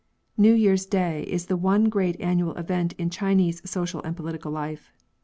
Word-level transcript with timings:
New 0.35 0.53
Year's 0.55 0.87
Day 0.87 1.21
is 1.29 1.45
the 1.45 1.55
one 1.55 1.83
great 1.87 2.19
annual 2.19 2.55
event 2.57 2.93
in 2.93 3.11
Chinese 3.11 3.61
social 3.69 4.01
and 4.01 4.15
political 4.17 4.51
life. 4.51 4.91